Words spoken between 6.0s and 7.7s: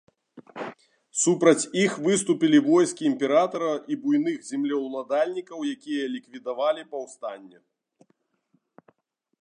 ліквідавалі паўстанне.